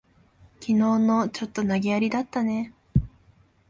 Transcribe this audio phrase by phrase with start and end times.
[0.59, 2.73] きのうの、ちょっと投げやりだったね。